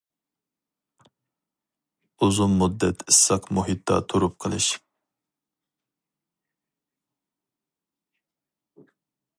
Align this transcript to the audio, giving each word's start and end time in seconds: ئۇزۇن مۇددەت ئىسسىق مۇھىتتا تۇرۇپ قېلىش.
ئۇزۇن 2.27 2.55
مۇددەت 2.61 3.05
ئىسسىق 3.11 3.45
مۇھىتتا 3.57 3.99
تۇرۇپ 4.13 4.41
قېلىش. 4.45 4.71